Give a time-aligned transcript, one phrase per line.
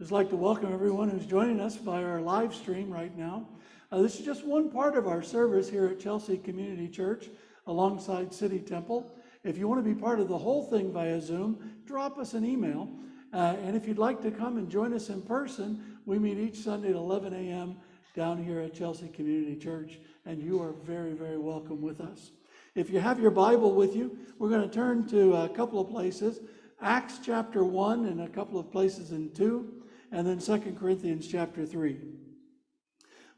[0.00, 3.46] Just like to welcome everyone who's joining us by our live stream right now.
[3.92, 7.28] Uh, this is just one part of our service here at Chelsea Community Church
[7.68, 9.14] alongside City Temple.
[9.44, 12.44] If you want to be part of the whole thing via Zoom, drop us an
[12.44, 12.90] email.
[13.32, 16.56] Uh, and if you'd like to come and join us in person, we meet each
[16.56, 17.76] Sunday at 11 a.m.
[18.16, 22.32] down here at Chelsea Community Church, and you are very, very welcome with us.
[22.74, 25.88] If you have your Bible with you, we're going to turn to a couple of
[25.88, 26.40] places
[26.80, 29.83] Acts chapter 1 and a couple of places in 2,
[30.14, 31.98] and then 2 Corinthians chapter 3.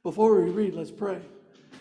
[0.02, 1.22] Before we read, let's pray.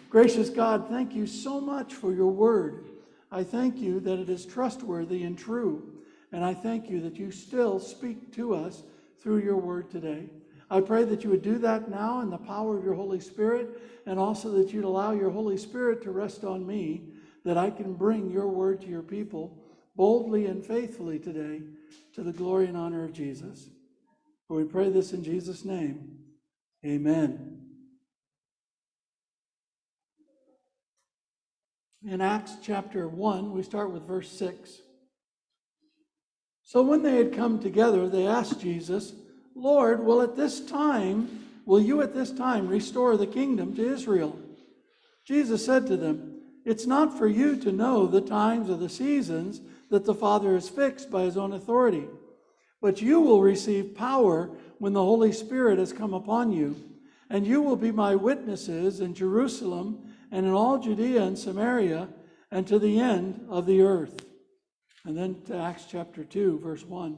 [0.09, 2.85] Gracious God, thank you so much for your word.
[3.29, 5.83] I thank you that it is trustworthy and true,
[6.31, 8.83] and I thank you that you still speak to us
[9.19, 10.29] through your word today.
[10.71, 13.81] I pray that you would do that now in the power of your Holy Spirit,
[14.05, 17.01] and also that you'd allow your Holy Spirit to rest on me,
[17.43, 19.57] that I can bring your word to your people
[19.97, 21.63] boldly and faithfully today
[22.13, 23.67] to the glory and honor of Jesus.
[24.47, 26.19] For we pray this in Jesus' name.
[26.85, 27.55] Amen.
[32.07, 34.81] In Acts chapter 1, we start with verse 6.
[36.61, 39.13] So when they had come together, they asked Jesus,
[39.55, 44.37] Lord, will at this time, will you at this time restore the kingdom to Israel?
[45.25, 49.61] Jesus said to them, It's not for you to know the times or the seasons
[49.89, 52.05] that the Father has fixed by his own authority,
[52.85, 54.47] but you will receive power
[54.77, 56.75] when the Holy Spirit has come upon you,
[57.31, 62.07] and you will be my witnesses in Jerusalem and in all Judea and Samaria
[62.51, 64.27] and to the end of the earth.
[65.03, 67.17] And then to Acts chapter 2, verse 1.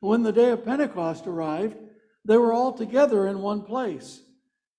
[0.00, 1.76] When the day of Pentecost arrived,
[2.24, 4.22] they were all together in one place.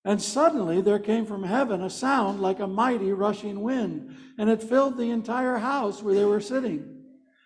[0.04, 4.64] And suddenly there came from heaven a sound like a mighty rushing wind, and it
[4.64, 6.99] filled the entire house where they were sitting.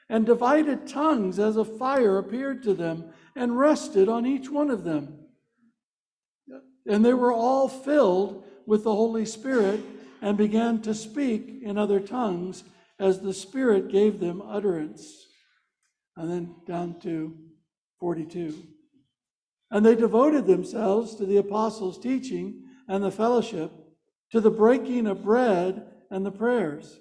[0.08, 4.84] And divided tongues as a fire appeared to them and rested on each one of
[4.84, 5.18] them.
[6.86, 9.80] And they were all filled with the Holy Spirit
[10.20, 12.64] and began to speak in other tongues
[12.98, 15.26] as the Spirit gave them utterance.
[16.16, 17.36] And then down to
[18.00, 18.62] 42.
[19.70, 23.72] And they devoted themselves to the apostles' teaching and the fellowship,
[24.30, 27.00] to the breaking of bread and the prayers.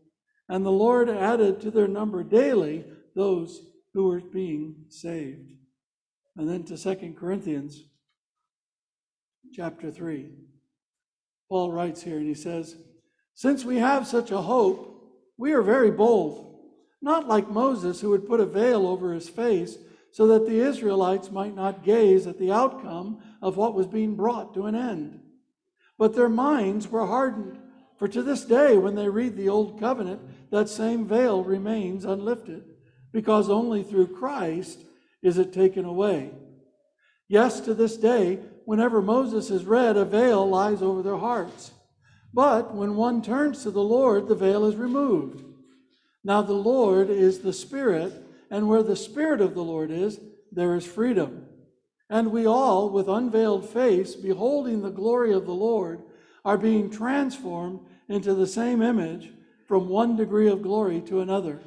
[0.51, 2.83] And the Lord added to their number daily
[3.15, 3.61] those
[3.93, 5.49] who were being saved.
[6.35, 7.85] And then to Second Corinthians
[9.55, 10.29] chapter 3.
[11.47, 12.75] Paul writes here and he says,
[13.33, 16.59] Since we have such a hope, we are very bold,
[17.01, 19.77] not like Moses, who would put a veil over his face
[20.11, 24.53] so that the Israelites might not gaze at the outcome of what was being brought
[24.55, 25.21] to an end.
[25.97, 27.57] But their minds were hardened,
[27.97, 30.19] for to this day, when they read the Old Covenant,
[30.51, 32.63] that same veil remains unlifted,
[33.11, 34.79] because only through Christ
[35.23, 36.31] is it taken away.
[37.27, 41.71] Yes, to this day, whenever Moses is read, a veil lies over their hearts.
[42.33, 45.43] But when one turns to the Lord, the veil is removed.
[46.23, 48.13] Now the Lord is the Spirit,
[48.49, 50.19] and where the Spirit of the Lord is,
[50.51, 51.45] there is freedom.
[52.09, 56.01] And we all, with unveiled face, beholding the glory of the Lord,
[56.43, 57.79] are being transformed
[58.09, 59.31] into the same image
[59.71, 61.61] from one degree of glory to another.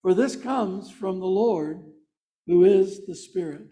[0.00, 1.82] For this comes from the Lord,
[2.46, 3.66] who is the Spirit.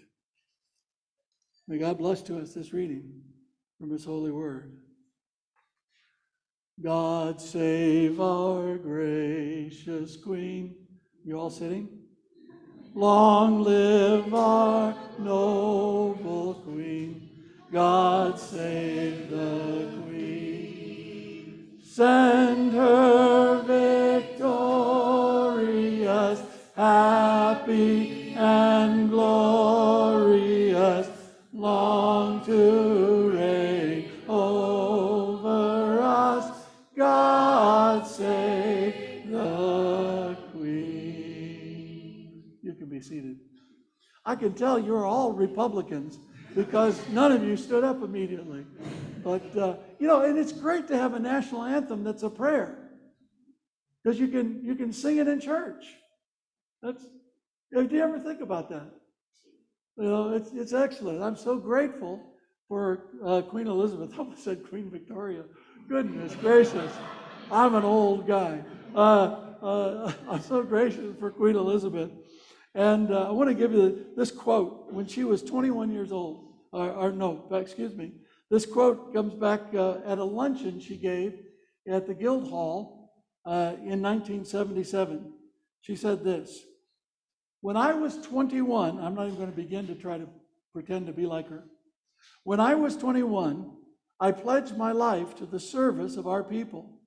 [1.69, 3.13] May God bless to us this reading
[3.79, 4.77] from His holy word.
[6.83, 10.75] God save our gracious Queen.
[11.25, 11.89] You all sitting?
[12.93, 17.31] Long live our noble Queen.
[17.71, 20.14] God save the Queen.
[21.95, 23.63] Send her
[24.35, 24.43] victorious,
[26.75, 31.07] happy, and glorious
[31.53, 36.67] long to reign over us.
[36.97, 42.43] God save the Queen.
[42.61, 43.39] You can be seated.
[44.27, 46.19] I can tell you're all Republicans
[46.57, 48.67] because none of you stood up immediately.
[49.25, 52.77] But, uh, you know, and it's great to have a national anthem that's a prayer
[54.03, 55.87] because you can, you can sing it in church.
[56.83, 57.03] That's,
[57.73, 58.91] do you ever think about that?
[59.97, 61.23] You know, it's, it's excellent.
[61.23, 62.21] I'm so grateful
[62.69, 64.13] for uh, Queen Elizabeth.
[64.15, 65.45] I almost said Queen Victoria.
[65.89, 66.93] Goodness gracious.
[67.51, 68.63] I'm an old guy.
[68.95, 72.11] Uh, uh, I'm so gracious for Queen Elizabeth.
[72.75, 74.93] And uh, I want to give you this quote.
[74.93, 78.13] When she was 21 years old, or, or no, excuse me,
[78.51, 81.35] this quote comes back uh, at a luncheon she gave
[81.89, 83.13] at the Guildhall
[83.47, 85.33] uh, in 1977.
[85.81, 86.61] She said this
[87.61, 90.27] When I was 21, I'm not even going to begin to try to
[90.73, 91.65] pretend to be like her.
[92.43, 93.71] When I was 21,
[94.21, 97.01] I pledged my life to the service of our people,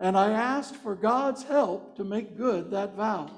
[0.00, 3.30] and I asked for God's help to make good that vow.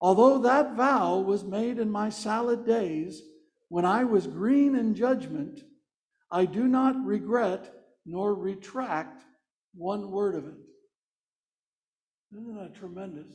[0.00, 3.22] Although that vow was made in my salad days,
[3.68, 5.60] when I was green in judgment,
[6.30, 7.72] I do not regret
[8.06, 9.22] nor retract
[9.74, 10.54] one word of it.
[12.32, 13.32] Isn't that tremendous?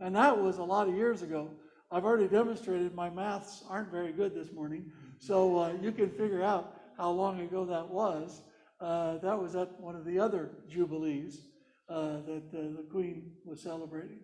[0.00, 1.50] And that was a lot of years ago.
[1.90, 6.42] I've already demonstrated my maths aren't very good this morning, so uh, you can figure
[6.42, 8.42] out how long ago that was.
[8.80, 11.46] Uh, that was at one of the other jubilees
[11.88, 14.20] uh, that uh, the Queen was celebrating.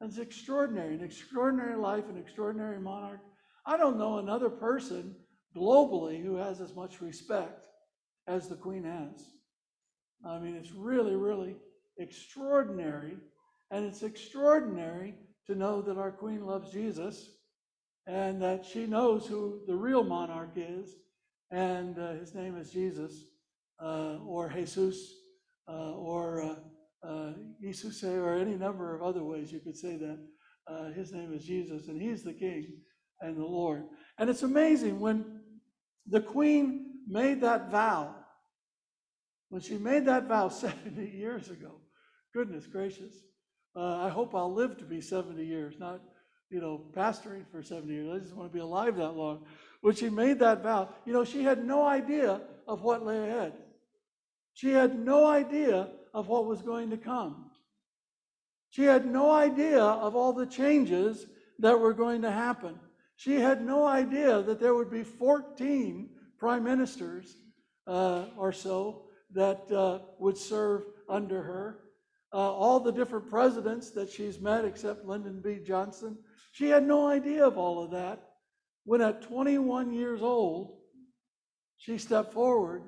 [0.00, 3.20] It's extraordinary, an extraordinary life, an extraordinary monarch.
[3.64, 5.14] I don't know another person
[5.56, 7.66] globally who has as much respect
[8.26, 9.24] as the Queen has.
[10.24, 11.56] I mean, it's really, really
[11.98, 13.16] extraordinary.
[13.70, 15.14] And it's extraordinary
[15.46, 17.30] to know that our Queen loves Jesus
[18.06, 20.96] and that she knows who the real monarch is,
[21.50, 23.24] and uh, his name is Jesus,
[23.82, 25.12] uh, or Jesus,
[25.68, 27.32] uh, or uh, uh,
[28.04, 30.18] or any number of other ways you could say that.
[30.66, 32.78] Uh, his name is Jesus, and he's the King
[33.20, 33.84] and the Lord.
[34.18, 35.39] And it's amazing when
[36.10, 38.14] the Queen made that vow,
[39.48, 41.76] when she made that vow 70 years ago,
[42.34, 43.14] goodness gracious,
[43.76, 46.00] uh, I hope I'll live to be 70 years, not,
[46.50, 48.08] you know, pastoring for 70 years.
[48.12, 49.44] I just want to be alive that long.
[49.80, 53.52] When she made that vow, you know, she had no idea of what lay ahead.
[54.54, 57.50] She had no idea of what was going to come.
[58.70, 61.26] She had no idea of all the changes
[61.60, 62.78] that were going to happen.
[63.20, 66.08] She had no idea that there would be 14
[66.38, 67.36] prime ministers
[67.86, 71.80] uh, or so that uh, would serve under her.
[72.32, 75.58] Uh, all the different presidents that she's met, except Lyndon B.
[75.62, 76.16] Johnson.
[76.52, 78.22] She had no idea of all of that
[78.84, 80.78] when, at 21 years old,
[81.76, 82.84] she stepped forward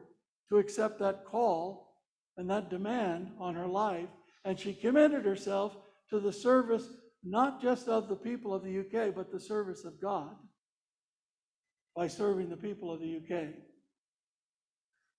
[0.48, 1.98] to accept that call
[2.38, 4.08] and that demand on her life.
[4.46, 5.76] And she committed herself
[6.08, 6.88] to the service
[7.24, 10.34] not just of the people of the UK, but the service of God
[11.94, 13.48] by serving the people of the UK.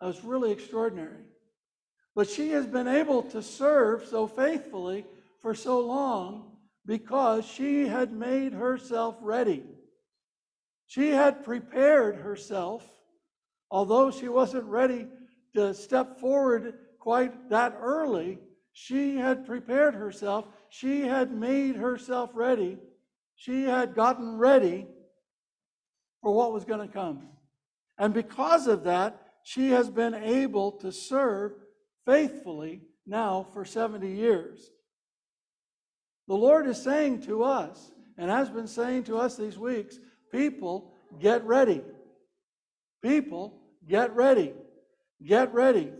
[0.01, 1.23] That was really extraordinary.
[2.15, 5.05] But she has been able to serve so faithfully
[5.41, 9.63] for so long because she had made herself ready.
[10.87, 12.85] She had prepared herself,
[13.71, 15.07] although she wasn't ready
[15.55, 18.39] to step forward quite that early.
[18.73, 20.45] She had prepared herself.
[20.75, 22.79] She had made herself ready.
[23.35, 24.87] She had gotten ready
[26.23, 27.27] for what was going to come.
[27.99, 31.51] And because of that, she has been able to serve
[32.07, 34.71] faithfully now for 70 years.
[36.27, 39.99] The Lord is saying to us, and has been saying to us these weeks,
[40.31, 41.83] people, get ready.
[43.03, 44.53] People, get ready.
[45.23, 45.91] Get ready.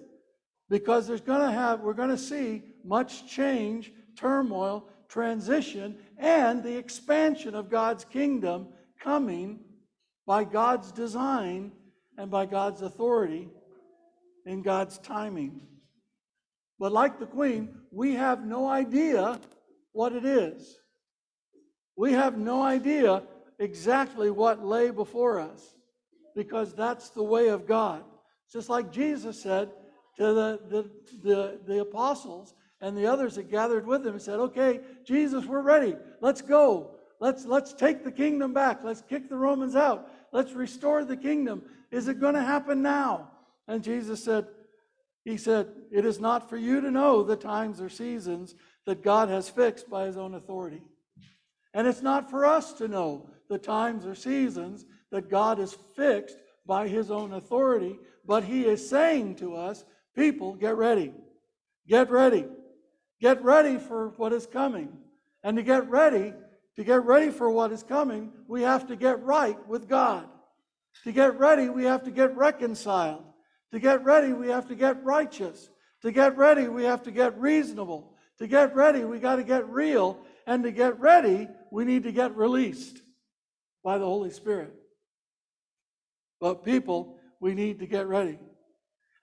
[0.67, 6.77] Because there's going to have, we're going to see much change, turmoil, transition, and the
[6.77, 8.67] expansion of God's kingdom
[8.99, 9.59] coming
[10.25, 11.71] by God's design
[12.17, 13.49] and by God's authority
[14.45, 15.61] in God's timing.
[16.79, 19.39] But like the queen, we have no idea
[19.91, 20.77] what it is.
[21.95, 23.23] We have no idea
[23.59, 25.75] exactly what lay before us
[26.35, 28.03] because that's the way of God.
[28.51, 29.69] Just like Jesus said
[30.17, 30.89] to the, the,
[31.23, 32.53] the, the apostles
[32.83, 35.95] and the others that gathered with him, said, Okay, Jesus, we're ready.
[36.19, 36.97] Let's go.
[37.21, 38.83] Let's, let's take the kingdom back.
[38.83, 40.11] Let's kick the Romans out.
[40.33, 41.61] Let's restore the kingdom.
[41.91, 43.31] Is it going to happen now?
[43.69, 44.47] And Jesus said,
[45.23, 48.53] he said, It is not for you to know the times or seasons
[48.85, 50.81] that God has fixed by his own authority.
[51.73, 56.35] And it's not for us to know the times or seasons that God has fixed
[56.65, 59.85] by his own authority, but he is saying to us,
[60.17, 61.13] People, get ready.
[61.87, 62.45] Get ready.
[63.23, 64.97] Get ready for what is coming.
[65.43, 66.33] And to get ready,
[66.75, 70.27] to get ready for what is coming, we have to get right with God.
[71.05, 73.23] To get ready, we have to get reconciled.
[73.71, 75.69] To get ready, we have to get righteous.
[76.01, 78.13] To get ready, we have to get reasonable.
[78.39, 80.19] To get ready, we got to get real.
[80.45, 82.99] And to get ready, we need to get released.
[83.85, 84.73] by the Holy Spirit.
[86.41, 88.37] But people, we need to get ready.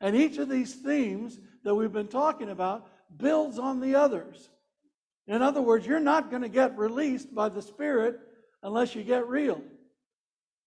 [0.01, 2.87] And each of these themes that we've been talking about
[3.17, 4.49] builds on the others.
[5.27, 8.19] In other words, you're not going to get released by the Spirit
[8.63, 9.63] unless you get real.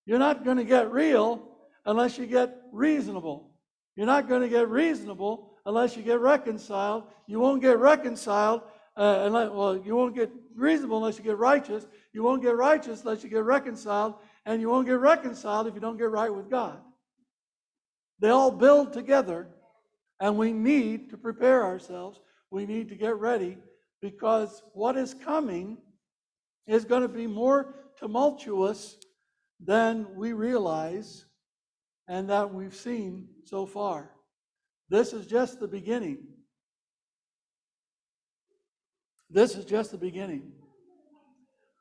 [0.06, 1.48] You're not going to get real
[1.86, 3.50] unless you get reasonable.
[3.96, 7.04] You're not going to get reasonable unless you get reconciled.
[7.28, 8.62] You won't get reconciled
[8.98, 11.86] uh, unless, well, you won't get reasonable unless you get righteous.
[12.12, 14.16] You won't get righteous unless you get reconciled.
[14.46, 16.80] And you won't get reconciled if you don't get right with God.
[18.20, 19.48] They all build together,
[20.20, 22.20] and we need to prepare ourselves.
[22.54, 23.58] We need to get ready
[24.00, 25.80] because what is coming
[26.68, 28.98] is going to be more tumultuous
[29.60, 31.26] than we realize
[32.08, 34.12] and that we've seen so far.
[34.88, 36.28] This is just the beginning.
[39.32, 40.52] This is just the beginning.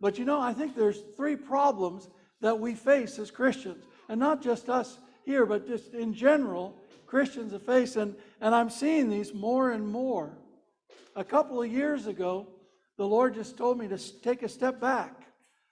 [0.01, 2.09] But you know, I think there's three problems
[2.41, 7.53] that we face as Christians, and not just us here, but just in general, Christians
[7.63, 10.39] faced, and, and I'm seeing these more and more.
[11.15, 12.49] A couple of years ago,
[12.97, 15.23] the Lord just told me to take a step back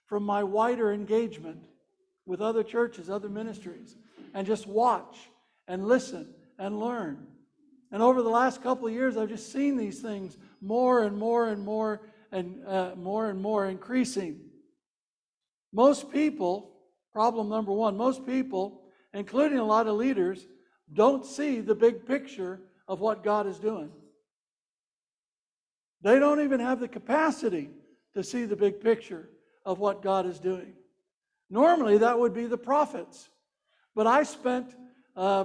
[0.07, 1.59] from my wider engagement
[2.27, 3.97] with other churches, other ministries,
[4.35, 5.31] and just watch
[5.67, 7.27] and listen and learn.
[7.93, 11.49] And over the last couple of years, I've just seen these things more and more
[11.49, 14.41] and more and uh, more and more increasing.
[15.73, 16.73] Most people,
[17.13, 18.83] problem number one, most people,
[19.15, 20.47] including a lot of leaders,
[20.93, 23.91] don't see the big picture of what God is doing.
[26.03, 27.71] They don't even have the capacity
[28.15, 29.29] to see the big picture
[29.65, 30.73] of what God is doing.
[31.51, 33.29] Normally, that would be the prophets.
[33.95, 34.75] But I spent,
[35.17, 35.45] uh,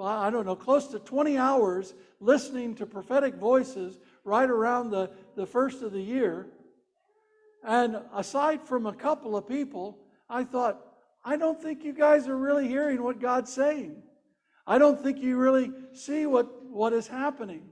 [0.00, 5.46] I don't know, close to 20 hours listening to prophetic voices right around the, the
[5.46, 6.46] first of the year.
[7.64, 9.98] And aside from a couple of people,
[10.30, 10.80] I thought,
[11.24, 14.02] I don't think you guys are really hearing what God's saying.
[14.66, 17.62] I don't think you really see what, what is happening.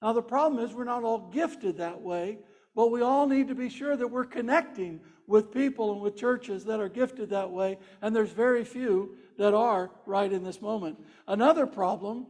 [0.00, 2.38] Now, the problem is we're not all gifted that way,
[2.74, 6.64] but we all need to be sure that we're connecting with people and with churches
[6.64, 10.98] that are gifted that way, and there's very few that are right in this moment.
[11.26, 12.26] Another problem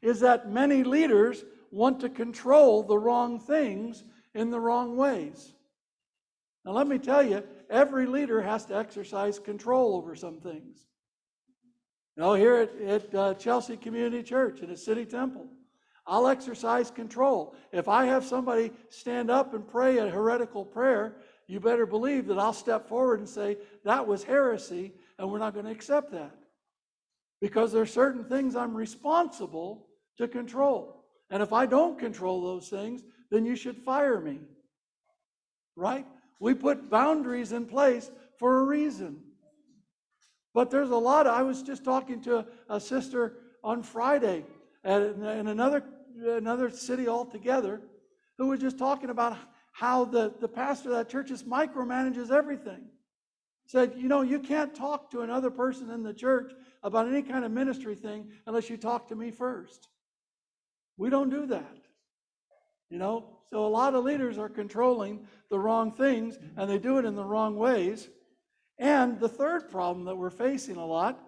[0.00, 5.52] is that many leaders want to control the wrong things in the wrong ways.
[6.64, 10.86] Now, let me tell you, every leader has to exercise control over some things.
[12.16, 15.46] Know, here at, at uh, Chelsea Community Church in a city temple,
[16.08, 17.54] I'll exercise control.
[17.70, 22.38] If I have somebody stand up and pray a heretical prayer, you better believe that
[22.38, 26.34] I'll step forward and say, that was heresy, and we're not going to accept that.
[27.40, 29.86] Because there are certain things I'm responsible
[30.16, 31.04] to control.
[31.30, 34.40] And if I don't control those things, then you should fire me.
[35.76, 36.06] Right?
[36.40, 39.20] We put boundaries in place for a reason.
[40.54, 41.26] But there's a lot.
[41.26, 44.44] Of, I was just talking to a sister on Friday
[44.84, 45.84] at, in another,
[46.24, 47.80] another city altogether
[48.36, 49.36] who was just talking about
[49.72, 52.86] how the, the pastor of that church just micromanages everything.
[53.66, 57.44] Said, you know, you can't talk to another person in the church about any kind
[57.44, 59.88] of ministry thing unless you talk to me first.
[60.96, 61.76] We don't do that.
[62.90, 66.98] You know, so a lot of leaders are controlling the wrong things and they do
[66.98, 68.08] it in the wrong ways.
[68.78, 71.20] And the third problem that we're facing a lot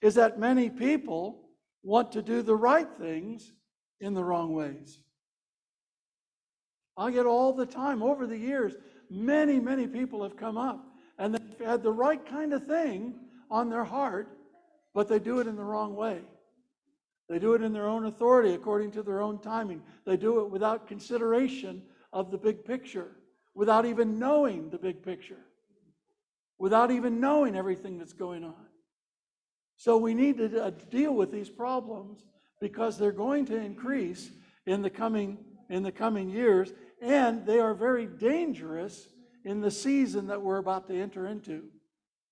[0.00, 1.48] is that many people
[1.82, 3.52] want to do the right things
[4.00, 4.98] in the wrong ways.
[6.96, 8.74] I get all the time over the years,
[9.08, 10.84] many, many people have come up
[11.18, 13.14] and they've had the right kind of thing
[13.50, 14.36] on their heart,
[14.94, 16.20] but they do it in the wrong way.
[17.28, 19.82] They do it in their own authority, according to their own timing.
[20.06, 23.16] They do it without consideration of the big picture,
[23.54, 25.44] without even knowing the big picture,
[26.58, 28.66] without even knowing everything that's going on.
[29.76, 32.24] So we need to uh, deal with these problems
[32.60, 34.30] because they're going to increase
[34.66, 35.38] in the coming
[35.70, 39.08] in the coming years and they are very dangerous
[39.44, 41.64] in the season that we're about to enter into.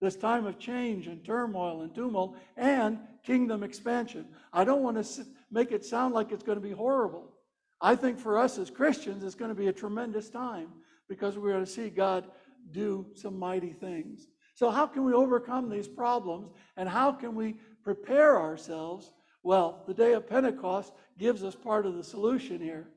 [0.01, 4.27] This time of change and turmoil and tumult and kingdom expansion.
[4.53, 7.33] I don't want to make it sound like it's going to be horrible.
[7.81, 10.69] I think for us as Christians, it's going to be a tremendous time
[11.09, 12.27] because we're going to see God
[12.73, 14.27] do some mighty things.
[14.55, 19.13] So, how can we overcome these problems and how can we prepare ourselves?
[19.47, 22.89] Well, the day of Pentecost gives us part of the solution here.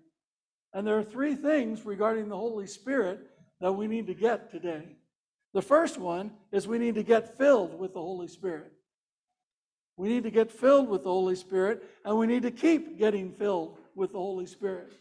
[0.74, 3.20] And there are three things regarding the Holy Spirit
[3.62, 4.96] that we need to get today.
[5.54, 8.72] The first one is we need to get filled with the Holy Spirit.
[9.96, 13.32] We need to get filled with the Holy Spirit, and we need to keep getting
[13.32, 14.92] filled with the Holy Spirit.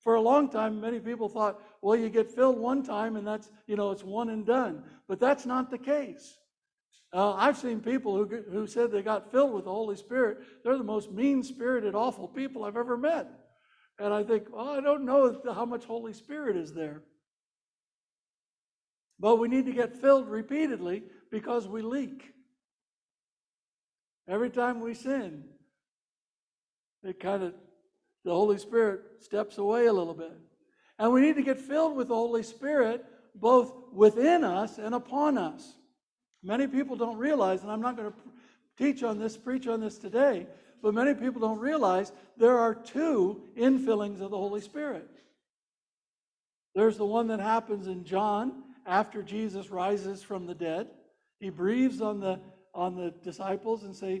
[0.00, 3.48] For a long time, many people thought, well, you get filled one time and that's,
[3.66, 4.82] you know, it's one and done.
[5.08, 6.36] But that's not the case.
[7.12, 10.38] Uh, I've seen people who, who said they got filled with the Holy Spirit.
[10.62, 13.28] They're the most mean spirited, awful people I've ever met.
[13.98, 17.02] And I think, well, I don't know how much Holy Spirit is there.
[19.18, 22.32] But we need to get filled repeatedly because we leak.
[24.28, 25.44] Every time we sin,
[27.02, 27.54] it kind of,
[28.24, 30.36] the Holy Spirit steps away a little bit.
[30.98, 35.38] And we need to get filled with the Holy Spirit both within us and upon
[35.38, 35.76] us.
[36.46, 38.16] Many people don't realize, and I'm not going to
[38.78, 40.46] teach on this, preach on this today,
[40.80, 45.10] but many people don't realize there are two infillings of the Holy Spirit.
[46.72, 50.86] There's the one that happens in John after Jesus rises from the dead.
[51.40, 52.38] He breathes on the
[52.72, 54.20] on the disciples and say,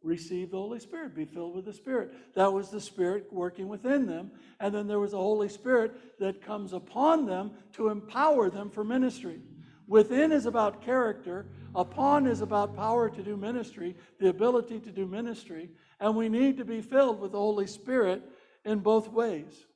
[0.00, 2.14] receive the Holy Spirit, be filled with the Spirit.
[2.36, 4.30] That was the Spirit working within them.
[4.60, 8.84] And then there was the Holy Spirit that comes upon them to empower them for
[8.84, 9.40] ministry.
[9.88, 15.06] Within is about character, upon is about power to do ministry, the ability to do
[15.06, 15.70] ministry.
[16.00, 18.22] And we need to be filled with the Holy Spirit
[18.64, 19.66] in both ways.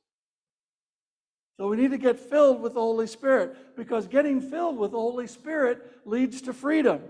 [1.56, 4.98] So we need to get filled with the Holy Spirit because getting filled with the
[4.98, 7.02] Holy Spirit leads to freedom.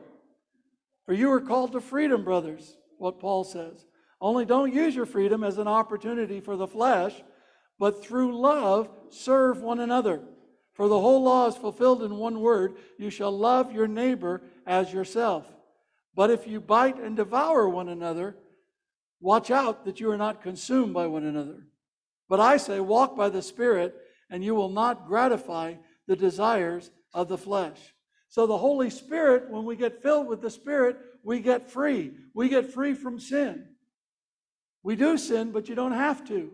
[1.07, 3.87] For you are called to freedom, brothers, what Paul says.
[4.21, 7.15] Only don't use your freedom as an opportunity for the flesh,
[7.79, 10.21] but through love serve one another.
[10.81, 14.91] For the whole law is fulfilled in one word you shall love your neighbor as
[14.91, 15.45] yourself.
[16.15, 18.35] But if you bite and devour one another,
[19.21, 21.67] watch out that you are not consumed by one another.
[22.31, 23.95] But I say, walk by the Spirit,
[24.31, 25.75] and you will not gratify
[26.07, 27.79] the desires of the flesh.
[28.31, 32.13] So the Holy Spirit, when we get filled with the Spirit, we get free.
[32.33, 33.67] We get free from sin.
[34.83, 36.51] We do sin, but you don't have to.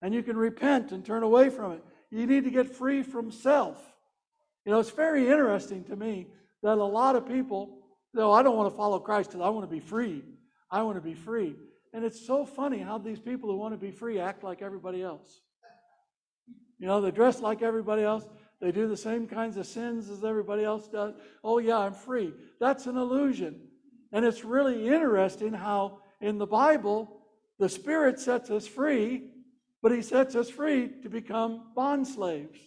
[0.00, 1.84] And you can repent and turn away from it.
[2.12, 3.78] You need to get free from self.
[4.66, 6.28] You know, it's very interesting to me
[6.62, 7.78] that a lot of people,
[8.12, 10.22] no, I don't want to follow Christ because I want to be free.
[10.70, 11.56] I want to be free.
[11.94, 15.02] And it's so funny how these people who want to be free act like everybody
[15.02, 15.40] else.
[16.78, 18.24] You know, they dress like everybody else.
[18.60, 21.14] They do the same kinds of sins as everybody else does.
[21.42, 22.34] Oh, yeah, I'm free.
[22.60, 23.58] That's an illusion.
[24.12, 27.22] And it's really interesting how in the Bible,
[27.58, 29.30] the Spirit sets us free,
[29.82, 32.58] but He sets us free to become bond slaves.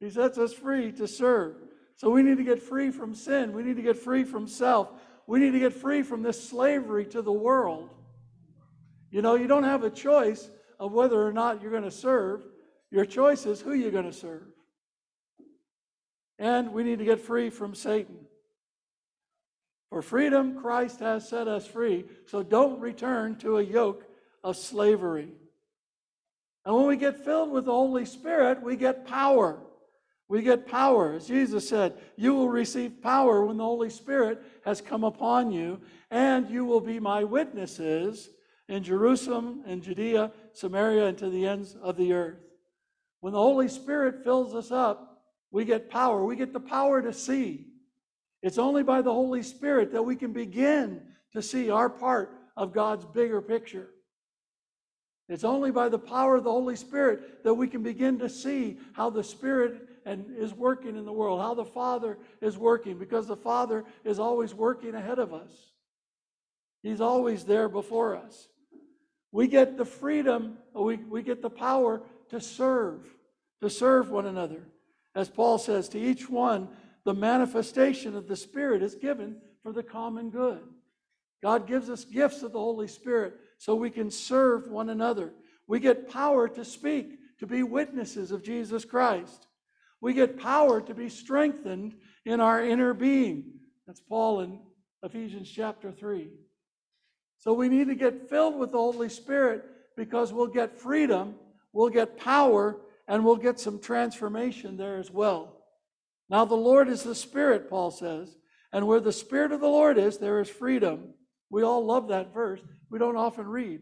[0.00, 1.56] He sets us free to serve.
[1.96, 3.52] So we need to get free from sin.
[3.52, 4.88] We need to get free from self.
[5.26, 7.90] We need to get free from this slavery to the world.
[9.10, 12.42] You know, you don't have a choice of whether or not you're going to serve.
[12.90, 14.46] Your choice is who you're going to serve.
[16.38, 18.16] And we need to get free from Satan.
[19.90, 22.06] For freedom, Christ has set us free.
[22.26, 24.04] So don't return to a yoke
[24.42, 25.32] of slavery.
[26.64, 29.60] And when we get filled with the Holy Spirit, we get power.
[30.28, 31.14] We get power.
[31.14, 35.80] As Jesus said, you will receive power when the Holy Spirit has come upon you,
[36.10, 38.30] and you will be my witnesses
[38.68, 42.38] in Jerusalem in Judea, Samaria, and to the ends of the earth.
[43.20, 46.24] When the Holy Spirit fills us up, we get power.
[46.24, 47.66] We get the power to see.
[48.42, 52.72] It's only by the Holy Spirit that we can begin to see our part of
[52.72, 53.88] God's bigger picture.
[55.30, 58.78] It's only by the power of the Holy Spirit that we can begin to see
[58.94, 63.28] how the Spirit and is working in the world, how the Father is working, because
[63.28, 65.70] the Father is always working ahead of us.
[66.82, 68.48] He's always there before us.
[69.30, 73.06] We get the freedom, we, we get the power to serve,
[73.62, 74.66] to serve one another.
[75.14, 76.66] As Paul says, to each one,
[77.04, 80.62] the manifestation of the Spirit is given for the common good.
[81.40, 85.32] God gives us gifts of the Holy Spirit so we can serve one another.
[85.68, 89.46] We get power to speak, to be witnesses of Jesus Christ.
[90.00, 91.94] We get power to be strengthened
[92.24, 93.44] in our inner being.
[93.86, 94.58] That's Paul in
[95.04, 96.30] Ephesians chapter 3.
[97.38, 99.64] So we need to get filled with the Holy Spirit
[99.96, 101.34] because we'll get freedom
[101.72, 105.56] we'll get power and we'll get some transformation there as well.
[106.28, 108.36] Now, the Lord is the Spirit, Paul says,
[108.72, 111.14] and where the Spirit of the Lord is, there is freedom.
[111.50, 112.60] We all love that verse.
[112.90, 113.80] We don't often read.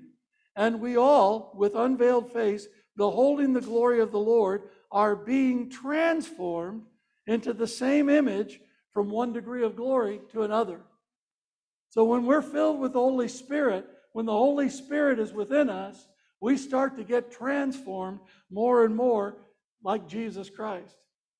[0.54, 2.66] And we all, with unveiled face,
[2.96, 6.82] beholding the glory of the Lord, are being transformed
[7.26, 8.60] into the same image
[8.92, 10.80] from one degree of glory to another.
[11.90, 16.06] So when we're filled with the Holy Spirit, when the Holy Spirit is within us,
[16.40, 19.38] we start to get transformed more and more
[19.82, 20.96] like Jesus Christ.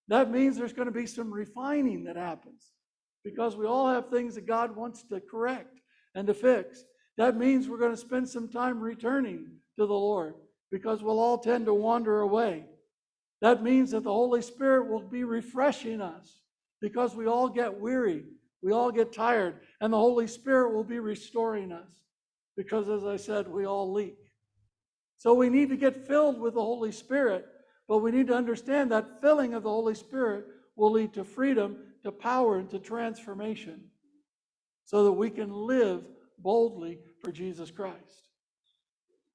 [0.09, 2.73] That means there's going to be some refining that happens
[3.25, 5.81] because we all have things that God wants to correct
[6.15, 6.85] and to fix.
[7.19, 10.35] That means we're going to spend some time returning to the Lord
[10.71, 12.65] because we'll all tend to wander away.
[13.41, 16.39] That means that the Holy Spirit will be refreshing us
[16.81, 18.25] because we all get weary,
[18.63, 21.91] we all get tired, and the Holy Spirit will be restoring us
[22.57, 24.19] because, as I said, we all leak.
[25.17, 27.47] So we need to get filled with the Holy Spirit,
[27.89, 31.79] but we need to understand that filling of the Holy Spirit will lead to freedom,
[32.05, 33.83] to power, and to transformation
[34.85, 36.05] so that we can live
[36.39, 38.29] boldly for Jesus Christ.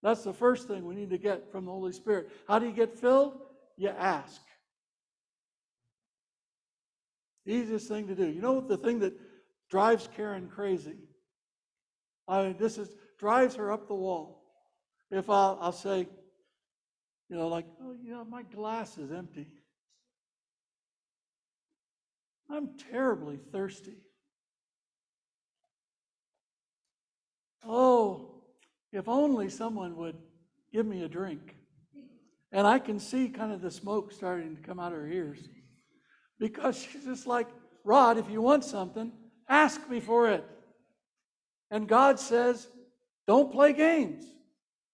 [0.01, 2.29] That's the first thing we need to get from the Holy Spirit.
[2.47, 3.39] How do you get filled?
[3.77, 4.41] You ask.
[7.45, 8.27] Easiest thing to do.
[8.27, 9.13] You know the thing that
[9.69, 10.97] drives Karen crazy?
[12.27, 14.43] I mean, this is drives her up the wall.
[15.09, 16.07] If I'll, I'll say,
[17.29, 19.47] you know, like, oh, you know, my glass is empty.
[22.49, 23.97] I'm terribly thirsty.
[27.67, 28.41] Oh,
[28.91, 30.17] if only someone would
[30.71, 31.55] give me a drink.
[32.51, 35.39] And I can see kind of the smoke starting to come out of her ears.
[36.39, 37.47] Because she's just like,
[37.83, 39.11] Rod, if you want something,
[39.49, 40.45] ask me for it.
[41.71, 42.67] And God says,
[43.25, 44.25] don't play games.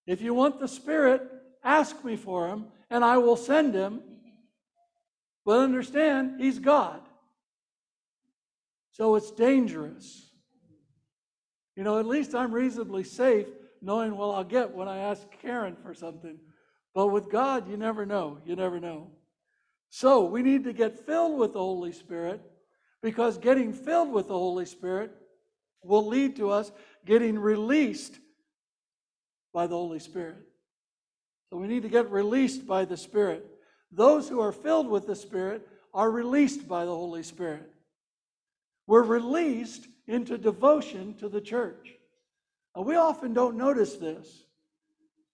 [0.08, 1.22] If you want the Spirit,
[1.64, 4.02] ask me for him, and I will send him.
[5.46, 7.02] But understand, he's God.
[8.92, 10.29] So it's dangerous.
[11.80, 13.48] You know, at least I'm reasonably safe
[13.82, 16.38] knowing what I'll get when I ask Karen for something.
[16.94, 18.40] But with God, you never know.
[18.46, 19.12] You never know.
[19.90, 22.42] So we need to get filled with the Holy Spirit
[23.02, 25.14] because getting filled with the Holy Spirit
[25.82, 26.70] will lead to us
[27.06, 28.20] getting released
[29.54, 30.36] by the Holy Spirit.
[31.50, 33.46] So we need to get released by the Spirit.
[33.90, 37.72] Those who are filled with the Spirit are released by the Holy Spirit.
[38.86, 41.94] We're released into devotion to the church.
[42.76, 44.46] And we often don't notice this,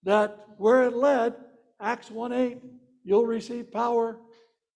[0.04, 1.34] that where it led,
[1.80, 2.58] Acts 1 8,
[3.04, 4.20] you'll receive power.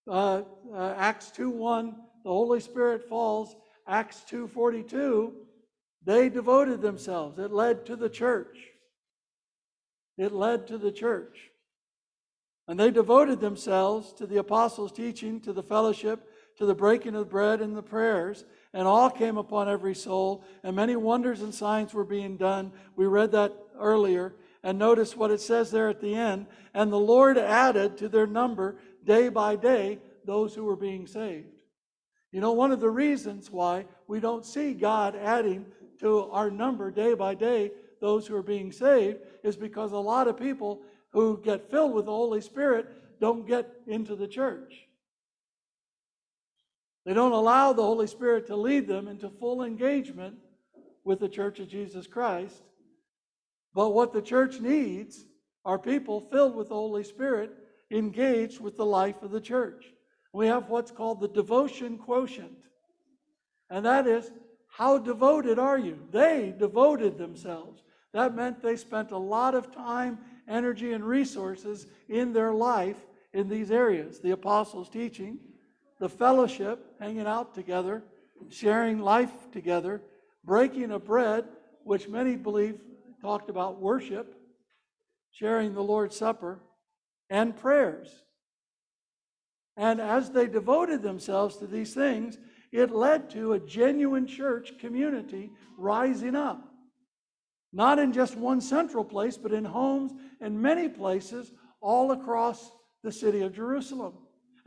[0.08, 3.56] Uh, uh, Acts 2 1, the Holy Spirit falls.
[3.88, 5.34] Acts 2 42,
[6.06, 7.38] they devoted themselves.
[7.38, 8.58] It led to the church.
[10.18, 11.38] It led to the church.
[12.68, 16.29] And they devoted themselves to the apostles' teaching, to the fellowship,
[16.60, 20.76] to the breaking of bread and the prayers and awe came upon every soul, and
[20.76, 22.72] many wonders and signs were being done.
[22.96, 24.36] We read that earlier.
[24.62, 26.46] And notice what it says there at the end.
[26.74, 31.48] And the Lord added to their number day by day those who were being saved.
[32.32, 35.66] You know, one of the reasons why we don't see God adding
[36.02, 40.28] to our number day by day those who are being saved is because a lot
[40.28, 42.88] of people who get filled with the Holy Spirit
[43.20, 44.89] don't get into the church.
[47.10, 50.36] They don't allow the Holy Spirit to lead them into full engagement
[51.04, 52.62] with the church of Jesus Christ.
[53.74, 55.26] But what the church needs
[55.66, 57.50] are people filled with the Holy Spirit
[57.90, 59.86] engaged with the life of the church.
[60.34, 62.60] We have what's called the devotion quotient.
[63.72, 64.30] And that is,
[64.68, 65.98] how devoted are you?
[66.12, 67.82] They devoted themselves.
[68.14, 72.98] That meant they spent a lot of time, energy, and resources in their life
[73.34, 75.40] in these areas the apostles' teaching,
[76.00, 78.04] the fellowship, hanging out together,
[78.50, 80.02] sharing life together,
[80.44, 81.46] breaking of bread,
[81.84, 82.80] which many believe
[83.22, 84.36] talked about worship,
[85.32, 86.60] sharing the Lord's Supper,
[87.30, 88.10] and prayers.
[89.78, 92.38] And as they devoted themselves to these things,
[92.72, 96.66] it led to a genuine church community rising up.
[97.72, 102.72] Not in just one central place, but in homes and many places all across
[103.04, 104.14] the city of Jerusalem.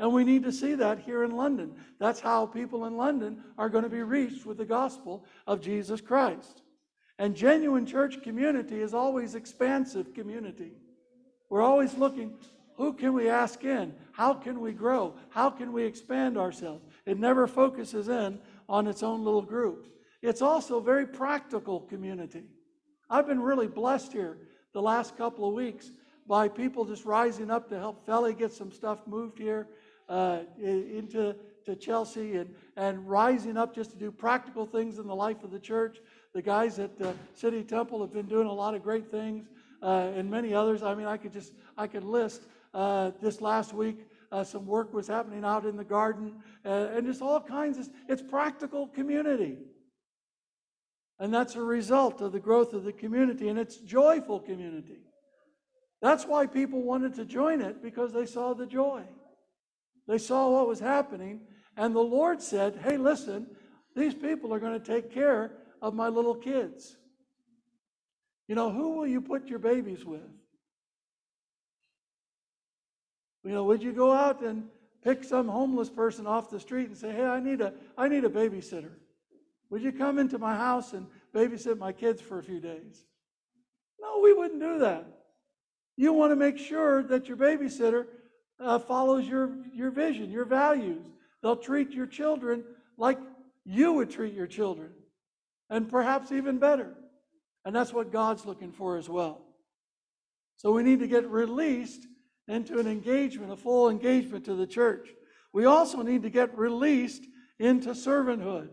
[0.03, 1.77] And we need to see that here in London.
[2.01, 6.01] That's how people in London are going to be reached with the gospel of Jesus
[6.01, 6.62] Christ.
[7.21, 10.73] And genuine church community is always expansive community.
[11.49, 12.35] We're always looking,
[12.77, 13.95] who can we ask in?
[14.11, 15.15] How can we grow?
[15.29, 16.85] How can we expand ourselves?
[17.07, 19.87] It never focuses in on its own little group.
[20.21, 22.43] It's also very practical community.
[23.09, 24.37] I've been really blessed here
[24.73, 25.93] the last couple of weeks
[26.27, 29.69] by people just rising up to help Felly get some stuff moved here
[30.09, 31.35] uh, into
[31.65, 35.51] to Chelsea and, and rising up just to do practical things in the life of
[35.51, 35.99] the church.
[36.35, 39.49] The guys at uh, City Temple have been doing a lot of great things,
[39.83, 40.83] uh, and many others.
[40.83, 42.43] I mean, I could just I could list.
[42.75, 47.07] Uh, this last week, uh, some work was happening out in the garden, uh, and
[47.07, 47.88] just all kinds of.
[48.09, 49.59] It's practical community,
[51.19, 55.01] and that's a result of the growth of the community, and it's joyful community.
[56.01, 59.03] That's why people wanted to join it because they saw the joy.
[60.07, 61.43] They saw what was happening,
[61.77, 63.47] and the Lord said, Hey, listen,
[63.95, 66.97] these people are going to take care of my little kids.
[68.49, 70.21] You know, who will you put your babies with?
[73.45, 74.69] You know, would you go out and
[75.03, 78.25] pick some homeless person off the street and say, "Hey, I need a I need
[78.25, 78.93] a babysitter.
[79.71, 83.05] Would you come into my house and babysit my kids for a few days?"
[84.01, 85.07] No, we wouldn't do that.
[85.97, 88.07] You want to make sure that your babysitter
[88.62, 91.05] uh, follows your, your vision, your values.
[91.42, 92.64] They'll treat your children
[92.96, 93.18] like
[93.64, 94.90] you would treat your children,
[95.70, 96.94] and perhaps even better.
[97.64, 99.42] And that's what God's looking for as well.
[100.57, 102.07] So we need to get released
[102.48, 105.09] into an engagement, a full engagement to the church.
[105.53, 107.22] We also need to get released
[107.59, 108.68] into servanthood.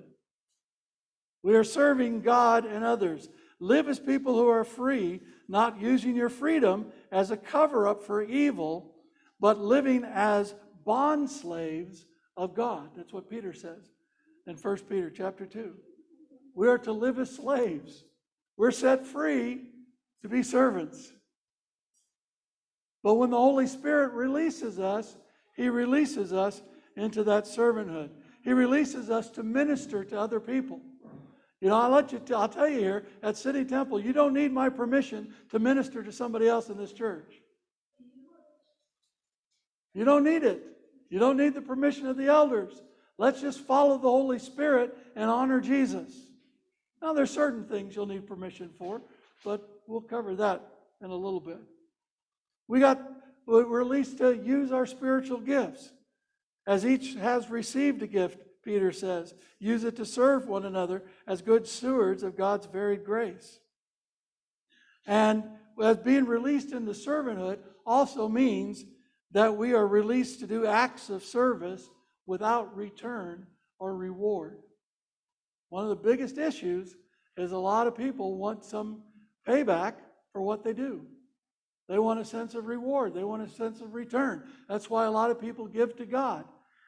[1.43, 3.30] We are serving God and others.
[3.60, 8.21] Live as people who are free, not using your freedom as a cover up for
[8.21, 8.95] evil,
[9.39, 12.89] but living as bond slaves of God.
[12.95, 13.91] That's what Peter says
[14.47, 15.73] in 1 Peter chapter 2.
[16.56, 18.04] We are to live as slaves.
[18.58, 19.62] We're set free
[20.21, 21.13] to be servants.
[23.04, 25.17] But when the Holy Spirit releases us,
[25.56, 26.62] He releases us
[26.97, 28.10] into that servanthood.
[28.43, 30.82] He releases us to minister to other people.
[31.62, 32.19] You know, I'll let you.
[32.19, 36.04] T- I'll tell you here at City Temple, you don't need my permission to minister
[36.04, 37.41] to somebody else in this church.
[39.93, 40.63] You don't need it.
[41.10, 42.82] You don't need the permission of the elders.
[43.17, 46.12] Let's just follow the Holy Spirit and honor Jesus.
[47.02, 49.02] Now, there's certain things you'll need permission for,
[49.43, 50.62] but we'll cover that
[51.02, 51.60] in a little bit.
[52.67, 53.02] We got
[53.49, 55.91] we're released to use our spiritual gifts.
[56.67, 61.41] As each has received a gift, Peter says, use it to serve one another as
[61.41, 63.60] good stewards of God's varied grace.
[65.08, 65.43] And
[65.82, 68.86] as being released into servanthood also means
[69.32, 71.89] that we are released to do acts of service
[72.26, 73.46] without return
[73.80, 74.60] or reward.
[75.70, 76.96] One of the biggest issues
[77.38, 79.04] is a lot of people want some
[79.48, 79.94] payback
[80.34, 81.06] for what they do.
[81.88, 84.44] They want a sense of reward, they want a sense of return.
[84.68, 86.46] That's why a lot of people give to God.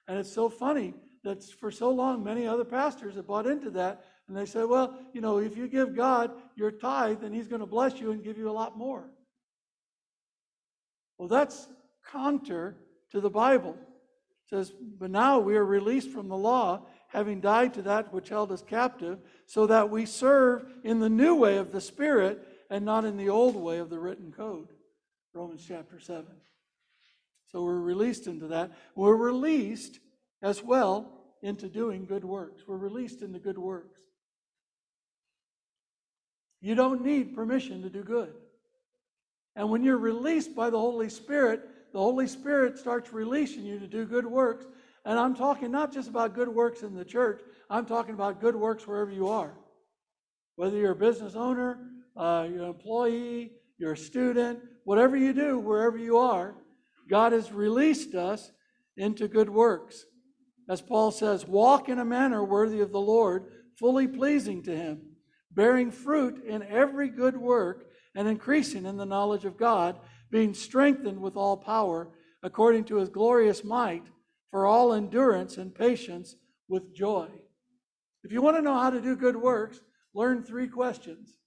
[0.08, 4.04] And it's so funny that for so long, many other pastors have bought into that.
[4.28, 7.60] And they say, well, you know, if you give God your tithe, then He's going
[7.60, 9.10] to bless you and give you a lot more.
[11.18, 11.68] Well, that's
[12.10, 12.76] counter
[13.12, 13.76] to the Bible.
[13.80, 18.30] It says, But now we are released from the law, having died to that which
[18.30, 22.86] held us captive, so that we serve in the new way of the Spirit and
[22.86, 24.70] not in the old way of the written code.
[25.34, 26.26] Romans chapter 7.
[27.52, 28.72] So we're released into that.
[28.96, 30.00] We're released
[30.42, 32.64] as well into doing good works.
[32.68, 34.00] We're released into good works.
[36.62, 38.34] You don't need permission to do good.
[39.56, 43.88] And when you're released by the Holy Spirit, the Holy Spirit starts releasing you to
[43.88, 44.66] do good works.
[45.06, 48.56] And I'm talking not just about good works in the church, I'm talking about good
[48.56, 49.54] works wherever you are.
[50.56, 51.80] Whether you're a business owner,
[52.16, 56.56] uh, you're an employee, you're a student, whatever you do, wherever you are,
[57.10, 58.52] God has released us
[58.98, 60.06] into good works.
[60.70, 65.02] As Paul says, walk in a manner worthy of the Lord, fully pleasing to him,
[65.52, 69.98] bearing fruit in every good work and increasing in the knowledge of God
[70.32, 72.10] being strengthened with all power
[72.41, 74.06] according to his glorious might
[74.50, 76.36] for all endurance and patience
[76.67, 77.28] with joy.
[78.24, 79.82] If you want to know how to do good works,
[80.13, 81.38] learn three questions.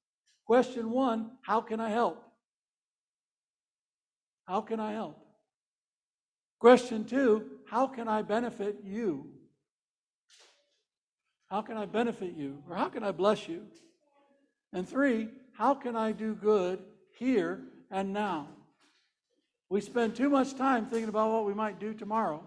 [0.46, 2.22] Question one How can I help?
[4.46, 5.18] How can I help?
[6.58, 9.26] Question two How can I benefit you?
[11.46, 12.62] How can I benefit you?
[12.68, 13.66] Or how can I bless you?
[14.72, 16.80] And three, how can I do good
[17.16, 18.48] here and now?
[19.74, 22.44] We spend too much time thinking about what we might do tomorrow.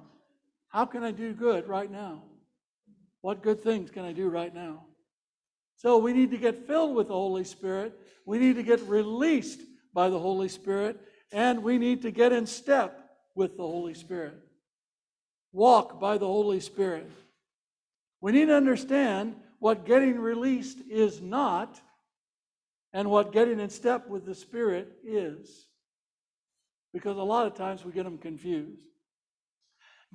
[0.69, 2.23] How can I do good right now?
[3.19, 4.85] What good things can I do right now?
[5.75, 7.99] So we need to get filled with the Holy Spirit.
[8.25, 9.59] We need to get released
[9.93, 11.01] by the Holy Spirit.
[11.33, 12.97] And we need to get in step
[13.35, 14.35] with the Holy Spirit.
[15.51, 17.11] Walk by the Holy Spirit.
[18.21, 21.81] We need to understand what getting released is not
[22.93, 25.66] and what getting in step with the Spirit is
[26.97, 28.81] because a lot of times we get them confused.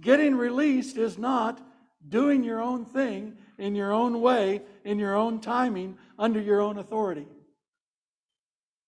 [0.01, 1.65] Getting released is not
[2.09, 6.79] doing your own thing in your own way, in your own timing, under your own
[6.79, 7.29] authority.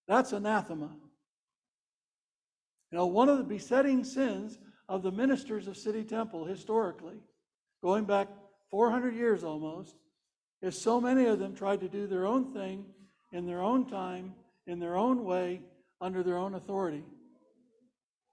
[0.09, 0.91] That's anathema.
[2.91, 7.21] You know, one of the besetting sins of the ministers of City Temple historically,
[7.81, 8.27] going back
[8.73, 9.95] 400 years almost,
[10.63, 12.87] is so many of them tried to do their own thing
[13.31, 14.35] in their own time,
[14.67, 15.61] in their own way,
[16.01, 17.05] under their own authority.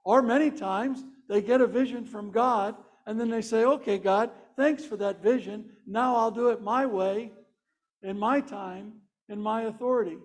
[0.03, 4.31] Or many times they get a vision from God and then they say, okay, God,
[4.55, 5.65] thanks for that vision.
[5.87, 7.31] Now I'll do it my way,
[8.03, 8.93] in my time,
[9.29, 10.17] in my authority.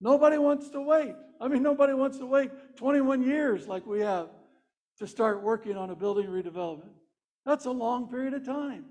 [0.00, 1.14] Nobody wants to wait.
[1.40, 4.28] I mean, nobody wants to wait 21 years like we have
[4.98, 6.92] to start working on a building redevelopment.
[7.44, 8.86] That's a long period of time.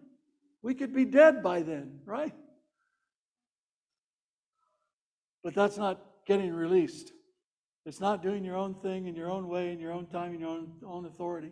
[0.61, 2.33] We could be dead by then, right?
[5.43, 7.11] But that's not getting released.
[7.85, 10.39] It's not doing your own thing in your own way, in your own time, in
[10.39, 11.51] your own, own authority.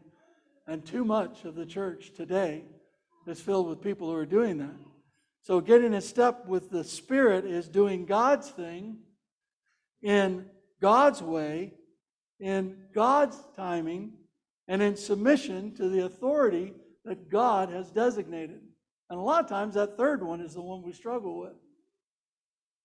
[0.66, 2.64] And too much of the church today
[3.28, 4.76] is filled with people who are doing that.
[5.44, 9.00] So, getting in step with the Spirit is doing God's thing
[10.02, 10.46] in
[10.80, 11.74] God's way,
[12.40, 14.14] in God's timing,
[14.68, 16.74] and in submission to the authority
[17.06, 18.62] that God has designated.
[19.10, 21.54] And a lot of times that third one is the one we struggle with.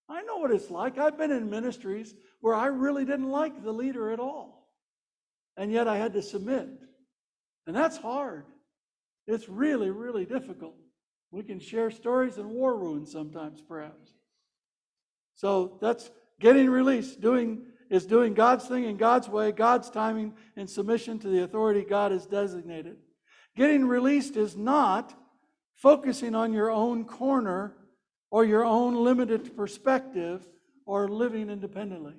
[0.09, 0.99] I know what it's like.
[0.99, 4.69] I've been in ministries where I really didn't like the leader at all.
[5.57, 6.69] And yet I had to submit.
[7.66, 8.45] And that's hard.
[9.27, 10.77] It's really, really difficult.
[11.33, 14.12] We can share stories and war wounds sometimes, perhaps.
[15.35, 20.66] So that's getting released, doing is doing God's thing in God's way, God's timing, in
[20.66, 22.97] submission to the authority God has designated.
[23.57, 25.14] Getting released is not
[25.77, 27.77] focusing on your own corner
[28.31, 30.47] or your own limited perspective
[30.85, 32.15] or living independently.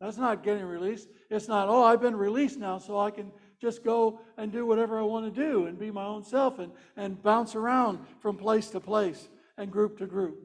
[0.00, 1.08] That's not getting released.
[1.28, 4.98] It's not, oh, I've been released now, so I can just go and do whatever
[4.98, 8.68] I want to do and be my own self and, and bounce around from place
[8.70, 10.38] to place and group to group.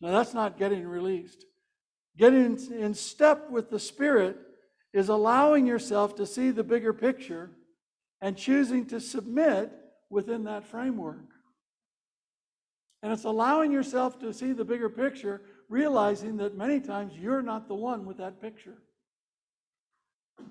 [0.00, 1.44] Now, that's not getting released.
[2.16, 4.36] Getting in step with the Spirit
[4.92, 7.50] is allowing yourself to see the bigger picture
[8.20, 9.70] and choosing to submit
[10.10, 11.31] within that framework.
[13.02, 17.66] And it's allowing yourself to see the bigger picture, realizing that many times you're not
[17.66, 18.78] the one with that picture.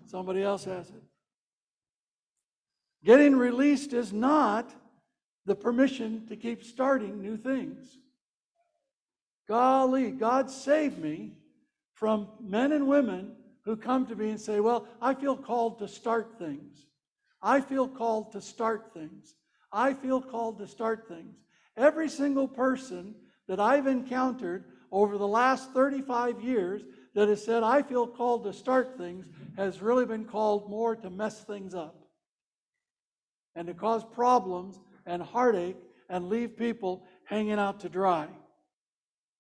[0.06, 1.04] Somebody else has it.
[3.04, 4.74] Getting released is not
[5.46, 7.98] the permission to keep starting new things.
[9.48, 11.34] Golly, God save me
[11.94, 15.88] from men and women who come to me and say, Well, I feel called to
[15.88, 16.86] start things.
[17.42, 19.36] I feel called to start things.
[19.72, 21.36] I feel called to start things.
[21.78, 23.16] Every single person
[23.48, 26.82] that I've encountered over the last 35 years
[27.16, 29.26] that has said, I feel called to start things,
[29.58, 31.96] has really been called more to mess things up
[33.56, 35.78] and to cause problems and heartache
[36.10, 38.28] and leave people hanging out to dry.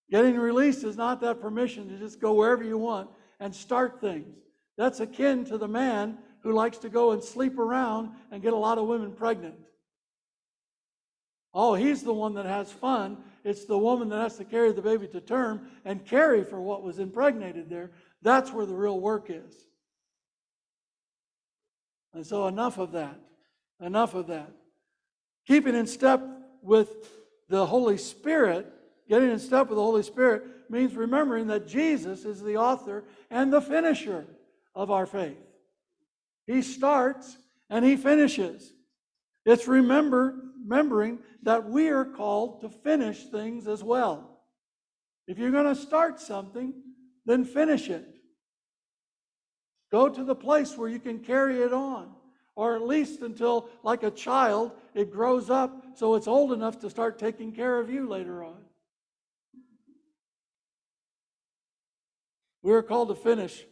[0.09, 4.35] Getting released is not that permission to just go wherever you want and start things.
[4.77, 8.57] That's akin to the man who likes to go and sleep around and get a
[8.57, 9.55] lot of women pregnant.
[11.53, 13.17] Oh, he's the one that has fun.
[13.43, 16.83] It's the woman that has to carry the baby to term and carry for what
[16.83, 17.91] was impregnated there.
[18.21, 19.53] That's where the real work is.
[22.13, 23.19] And so, enough of that.
[23.79, 24.51] Enough of that.
[25.47, 26.21] Keeping in step
[26.61, 27.09] with
[27.49, 28.71] the Holy Spirit,
[29.09, 33.51] getting in step with the Holy Spirit, means remembering that Jesus is the author and
[33.51, 34.25] the finisher
[34.73, 35.37] of our faith.
[36.47, 37.37] He starts
[37.69, 38.71] and he finishes.
[39.45, 44.39] It's remember, remembering that we are called to finish things as well.
[45.27, 46.73] If you're going to start something,
[47.25, 48.07] then finish it.
[49.91, 52.13] Go to the place where you can carry it on,
[52.55, 56.89] or at least until, like a child, it grows up so it's old enough to
[56.89, 58.57] start taking care of you later on.
[62.63, 63.65] We are called to finish.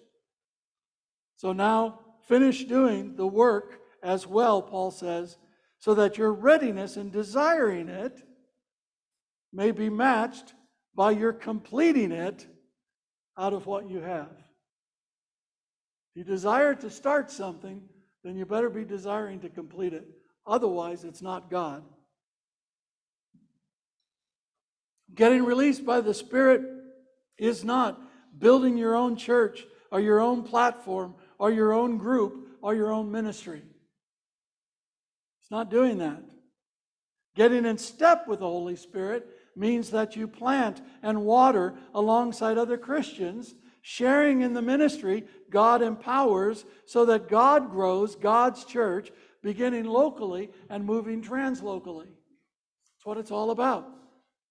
[1.37, 5.37] So now, finish doing the work as well, Paul says,
[5.79, 8.21] so that your readiness in desiring it
[9.51, 10.53] may be matched
[10.93, 12.45] by your completing it
[13.37, 14.31] out of what you have.
[16.11, 17.81] If you desire to start something,
[18.23, 20.05] then you better be desiring to complete it.
[20.45, 21.83] Otherwise, it's not God.
[25.15, 26.63] Getting released by the Spirit
[27.37, 28.01] is not
[28.37, 33.11] building your own church or your own platform or your own group or your own
[33.11, 33.63] ministry.
[35.49, 36.21] It's not doing that.
[37.35, 42.77] Getting in step with the Holy Spirit means that you plant and water alongside other
[42.77, 49.09] Christians, sharing in the ministry God empowers so that God grows God's church,
[49.41, 52.05] beginning locally and moving translocally.
[52.05, 53.89] That's what it's all about.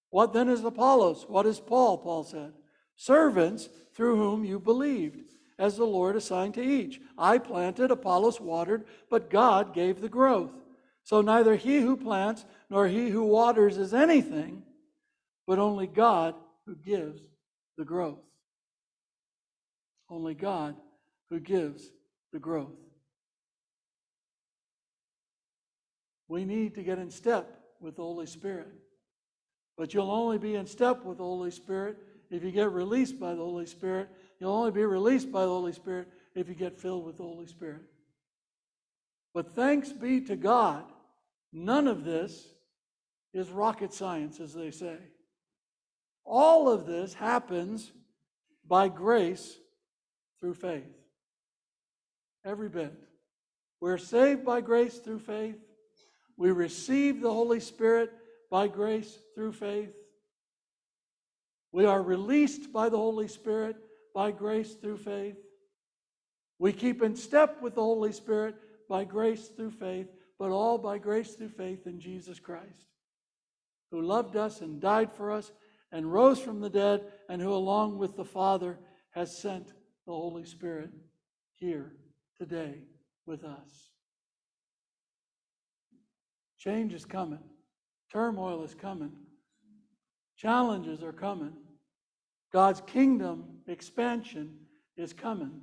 [0.09, 1.23] What then is Apollos?
[1.29, 1.99] What is Paul?
[1.99, 2.51] Paul said.
[2.97, 6.99] Servants through whom you believed, as the Lord assigned to each.
[7.17, 10.51] I planted, Apollos watered, but God gave the growth.
[11.09, 14.61] So neither he who plants nor he who waters is anything,
[15.47, 16.35] but only God
[16.67, 17.19] who gives
[17.79, 18.19] the growth.
[20.07, 20.75] Only God
[21.31, 21.89] who gives
[22.31, 22.77] the growth.
[26.27, 28.69] We need to get in step with the Holy Spirit.
[29.79, 31.97] But you'll only be in step with the Holy Spirit
[32.29, 34.09] if you get released by the Holy Spirit.
[34.39, 37.47] You'll only be released by the Holy Spirit if you get filled with the Holy
[37.47, 37.81] Spirit.
[39.33, 40.83] But thanks be to God,
[41.51, 42.47] none of this
[43.33, 44.97] is rocket science, as they say.
[46.25, 47.91] All of this happens
[48.67, 49.57] by grace
[50.39, 50.95] through faith.
[52.45, 52.93] Every bit.
[53.81, 55.57] We're saved by grace through faith.
[56.37, 58.11] We receive the Holy Spirit
[58.49, 59.93] by grace through faith.
[61.71, 63.75] We are released by the Holy Spirit
[64.13, 65.37] by grace through faith.
[66.57, 68.55] We keep in step with the Holy Spirit
[68.89, 70.07] by grace through faith,
[70.39, 72.87] but all by grace through faith in Jesus Christ,
[73.91, 75.51] who loved us and died for us
[75.91, 78.77] and rose from the dead, and who, along with the Father,
[79.11, 79.69] has sent
[80.05, 80.91] the Holy Spirit
[81.55, 81.93] here
[82.37, 82.75] today
[83.25, 83.89] with us.
[86.59, 87.39] Change is coming,
[88.11, 89.11] turmoil is coming,
[90.37, 91.53] challenges are coming.
[92.53, 94.57] God's kingdom expansion
[94.95, 95.61] is coming,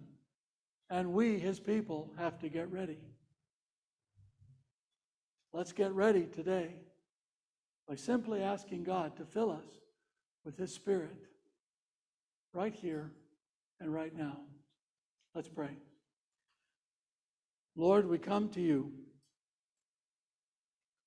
[0.90, 2.98] and we, his people, have to get ready.
[5.56, 6.68] Let's get ready today
[7.88, 9.64] by simply asking God to fill us
[10.44, 11.16] with his Spirit
[12.52, 13.10] right here
[13.80, 14.36] and right now.
[15.34, 15.70] Let's pray.
[17.74, 18.92] Lord, we come to you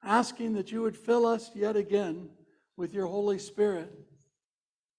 [0.04, 2.30] asking that you would fill us yet again
[2.76, 3.94] with your Holy Spirit,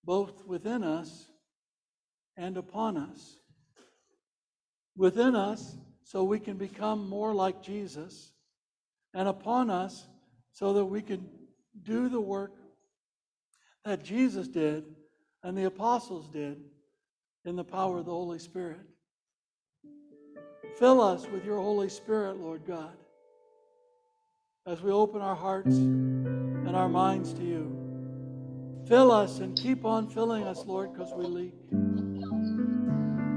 [0.05, 1.27] both within us
[2.37, 3.41] and upon us.
[4.97, 8.31] Within us, so we can become more like Jesus,
[9.15, 10.07] and upon us,
[10.53, 11.27] so that we can
[11.83, 12.53] do the work
[13.85, 14.85] that Jesus did
[15.43, 16.61] and the apostles did
[17.45, 18.81] in the power of the Holy Spirit.
[20.79, 22.97] Fill us with your Holy Spirit, Lord God,
[24.67, 27.77] as we open our hearts and our minds to you.
[28.87, 31.55] Fill us and keep on filling us, Lord, because we leak.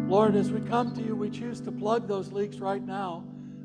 [0.09, 3.24] Lord, as we come to you, we choose to plug those leaks right now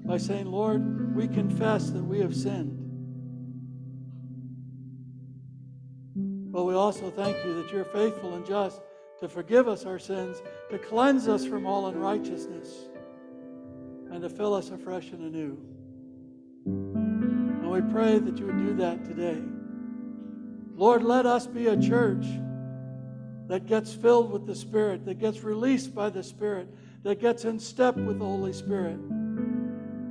[0.08, 2.76] by saying, Lord, we confess that we have sinned.
[6.50, 8.80] But we also thank you that you're faithful and just
[9.20, 10.40] to forgive us our sins,
[10.70, 12.88] to cleanse us from all unrighteousness,
[14.10, 15.58] and to fill us afresh and anew.
[16.64, 19.42] And we pray that you would do that today.
[20.74, 22.24] Lord, let us be a church
[23.48, 27.58] that gets filled with the Spirit, that gets released by the Spirit, that gets in
[27.58, 28.98] step with the Holy Spirit.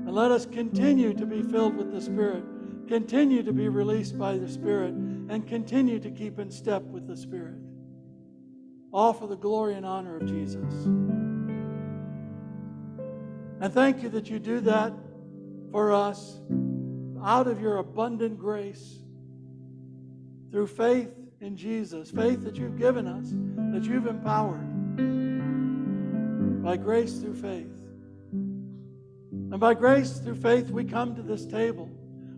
[0.08, 2.42] And let us continue to be filled with the Spirit,
[2.88, 7.18] continue to be released by the Spirit, and continue to keep in step with the
[7.18, 7.58] Spirit.
[8.94, 10.86] All for the glory and honor of Jesus.
[13.60, 14.94] And thank you that you do that
[15.74, 16.40] for us
[17.22, 19.00] out of your abundant grace
[20.52, 23.34] through faith in Jesus, faith that you've given us,
[23.74, 24.64] that you've empowered
[26.64, 27.77] by grace through faith.
[29.50, 31.90] And by grace through faith, we come to this table.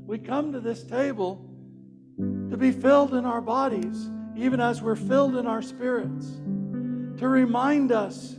[0.06, 1.44] We come to this table
[2.18, 6.28] to be filled in our bodies, even as we're filled in our spirits,
[7.20, 8.36] to remind us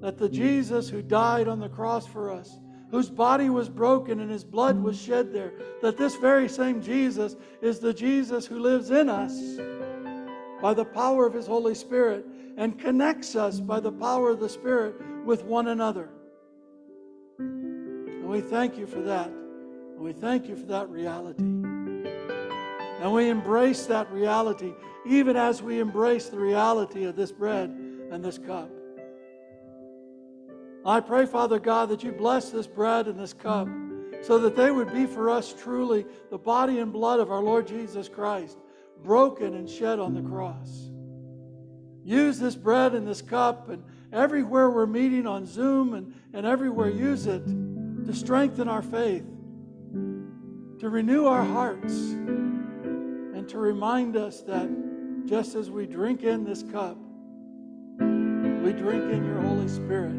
[0.00, 2.58] that the Jesus who died on the cross for us,
[2.90, 5.52] whose body was broken and his blood was shed there,
[5.82, 9.38] that this very same Jesus is the Jesus who lives in us
[10.62, 12.24] by the power of his Holy Spirit
[12.56, 16.08] and connects us by the power of the Spirit with one another.
[18.28, 19.28] And we thank you for that.
[19.28, 21.42] And we thank you for that reality.
[21.42, 24.74] And we embrace that reality,
[25.06, 28.68] even as we embrace the reality of this bread and this cup.
[30.84, 33.66] I pray, Father God, that you bless this bread and this cup
[34.20, 37.66] so that they would be for us truly the body and blood of our Lord
[37.66, 38.58] Jesus Christ,
[39.02, 40.90] broken and shed on the cross.
[42.04, 46.90] Use this bread and this cup, and everywhere we're meeting on Zoom and, and everywhere,
[46.90, 47.42] use it
[48.08, 49.26] to strengthen our faith,
[50.78, 54.66] to renew our hearts and to remind us that
[55.26, 56.96] just as we drink in this cup,
[57.98, 60.16] we drink in your Holy Spirit,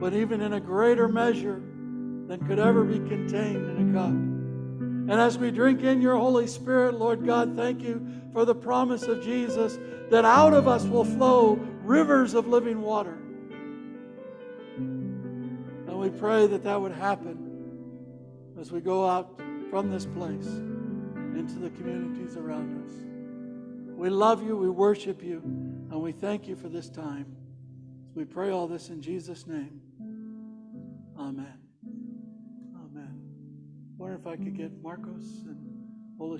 [0.00, 4.08] but even in a greater measure than could ever be contained in a cup.
[4.08, 9.02] And as we drink in your Holy Spirit, Lord God, thank you for the promise
[9.02, 9.78] of Jesus
[10.08, 13.19] that out of us will flow rivers of living water.
[16.10, 19.40] We pray that that would happen as we go out
[19.70, 22.92] from this place into the communities around us.
[23.96, 27.36] We love you, we worship you, and we thank you for this time.
[28.14, 29.80] We pray all this in Jesus' name.
[31.16, 31.58] Amen.
[32.74, 33.20] Amen.
[33.94, 35.58] I wonder if I could get Marcos and
[36.18, 36.38] Ola